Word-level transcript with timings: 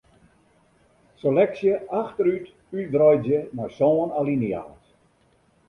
Seleksje 1.19 1.73
achterút 1.99 2.47
útwreidzje 2.79 3.39
mei 3.55 3.71
sân 3.77 4.07
alinea's. 4.19 4.83